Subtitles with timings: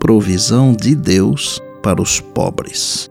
[0.00, 3.10] Provisão de Deus para os pobres.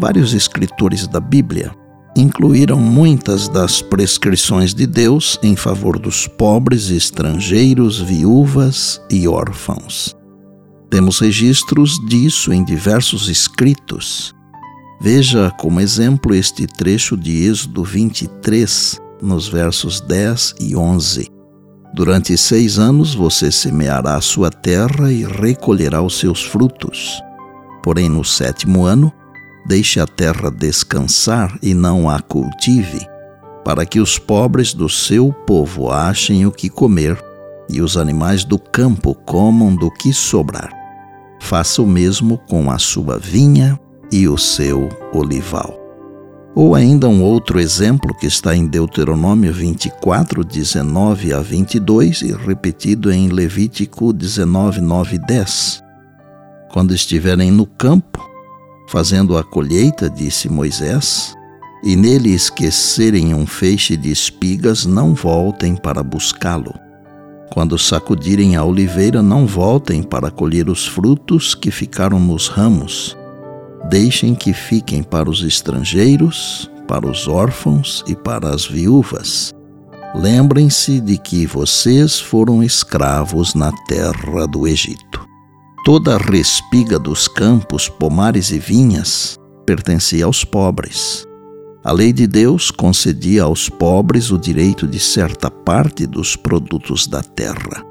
[0.00, 1.70] Vários escritores da Bíblia
[2.16, 10.16] incluíram muitas das prescrições de Deus em favor dos pobres, estrangeiros, viúvas e órfãos.
[10.88, 14.34] Temos registros disso em diversos escritos.
[15.02, 21.37] Veja como exemplo este trecho de Êxodo 23, nos versos 10 e 11.
[21.92, 27.22] Durante seis anos você semeará a sua terra e recolherá os seus frutos.
[27.82, 29.12] Porém, no sétimo ano,
[29.66, 33.06] deixe a terra descansar e não a cultive,
[33.64, 37.18] para que os pobres do seu povo achem o que comer
[37.70, 40.70] e os animais do campo comam do que sobrar.
[41.40, 43.78] Faça o mesmo com a sua vinha
[44.12, 45.87] e o seu olival.
[46.54, 53.12] Ou ainda um outro exemplo que está em Deuteronômio 24, 19 a 22 e repetido
[53.12, 55.84] em Levítico 19, 9 e 10.
[56.72, 58.28] Quando estiverem no campo,
[58.88, 61.34] fazendo a colheita, disse Moisés,
[61.84, 66.74] e nele esquecerem um feixe de espigas, não voltem para buscá-lo.
[67.52, 73.17] Quando sacudirem a oliveira, não voltem para colher os frutos que ficaram nos ramos
[73.88, 79.52] deixem que fiquem para os estrangeiros, para os órfãos e para as viúvas.
[80.14, 85.26] Lembrem-se de que vocês foram escravos na terra do Egito.
[85.84, 91.26] Toda a respiga dos campos, pomares e vinhas pertencia aos pobres.
[91.84, 97.22] A lei de Deus concedia aos pobres o direito de certa parte dos produtos da
[97.22, 97.84] terra.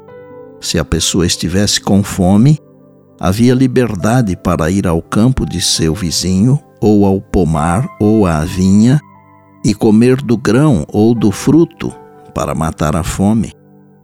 [0.60, 2.60] Se a pessoa estivesse com fome,
[3.20, 9.00] havia liberdade para ir ao campo de seu vizinho, ou ao pomar, ou à vinha,
[9.66, 11.94] e comer do grão ou do fruto
[12.34, 13.54] para matar a fome.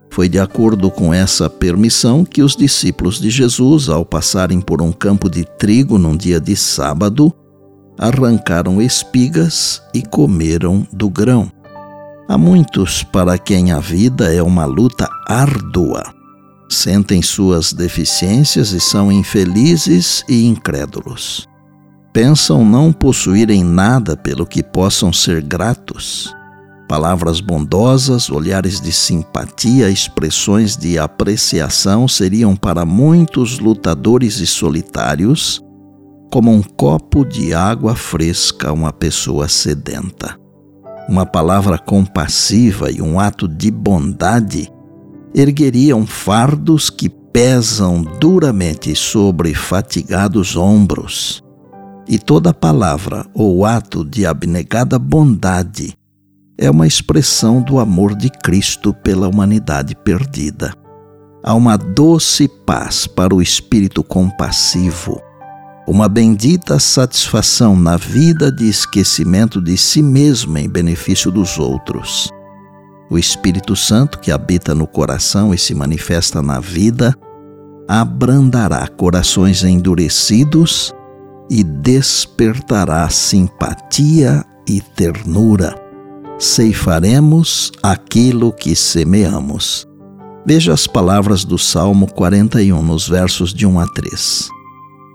[0.09, 4.91] Foi de acordo com essa permissão que os discípulos de Jesus, ao passarem por um
[4.91, 7.33] campo de trigo num dia de sábado,
[7.97, 11.51] arrancaram espigas e comeram do grão.
[12.27, 16.22] Há muitos para quem a vida é uma luta árdua
[16.75, 21.47] sentem suas deficiências e são infelizes e incrédulos.
[22.11, 26.33] Pensam não possuírem nada pelo que possam ser gratos.
[26.87, 35.61] Palavras bondosas, olhares de simpatia, expressões de apreciação seriam para muitos lutadores e solitários
[36.33, 40.35] como um copo de água fresca a uma pessoa sedenta.
[41.07, 44.72] Uma palavra compassiva e um ato de bondade
[45.33, 51.41] ergueriam fardos que pesam duramente sobre fatigados ombros.
[52.07, 55.95] E toda palavra ou ato de abnegada bondade
[56.57, 60.73] é uma expressão do amor de Cristo pela humanidade perdida.
[61.43, 65.19] Há uma doce paz para o espírito compassivo,
[65.87, 72.29] uma bendita satisfação na vida de esquecimento de si mesmo em benefício dos outros.
[73.09, 77.15] O Espírito Santo, que habita no coração e se manifesta na vida,
[77.87, 80.93] abrandará corações endurecidos
[81.49, 85.75] e despertará simpatia e ternura.
[86.39, 89.87] Ceifaremos aquilo que semeamos.
[90.45, 94.49] Veja as palavras do Salmo 41, nos versos de 1 a 3.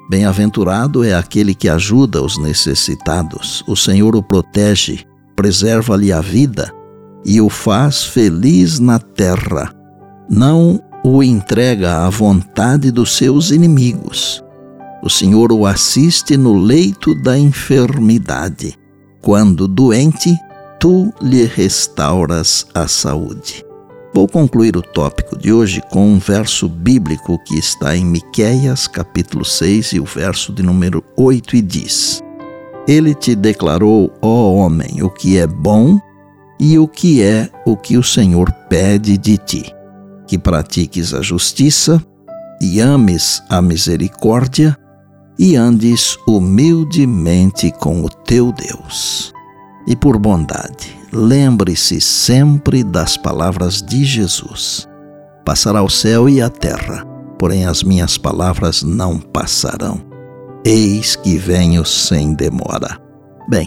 [0.08, 3.62] Bem-aventurado é aquele que ajuda os necessitados.
[3.66, 5.04] O Senhor o protege,
[5.36, 6.72] preserva-lhe a vida
[7.24, 9.72] e o faz feliz na terra.
[10.28, 14.42] Não o entrega à vontade dos seus inimigos.
[15.02, 18.74] O Senhor o assiste no leito da enfermidade.
[19.22, 20.36] Quando doente,
[20.80, 23.64] tu lhe restauras a saúde.
[24.12, 29.44] Vou concluir o tópico de hoje com um verso bíblico que está em Miqueias, capítulo
[29.44, 32.22] 6, e o verso de número 8 e diz:
[32.86, 36.00] Ele te declarou, ó homem, o que é bom
[36.58, 39.74] e o que é o que o Senhor pede de ti:
[40.26, 42.02] que pratiques a justiça
[42.60, 44.76] e ames a misericórdia
[45.38, 49.32] e andes humildemente com o teu Deus.
[49.86, 54.88] E por bondade, lembre-se sempre das palavras de Jesus:
[55.44, 57.04] Passará o céu e a terra,
[57.38, 60.00] porém as minhas palavras não passarão.
[60.64, 63.00] Eis que venho sem demora.
[63.48, 63.66] Bem,